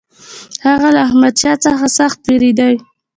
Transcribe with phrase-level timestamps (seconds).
[0.67, 2.73] هغه له احمدشاه څخه سخت وېرېدی.